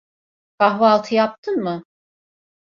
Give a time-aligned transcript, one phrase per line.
[0.59, 1.83] Kahvaltı yaptın mı?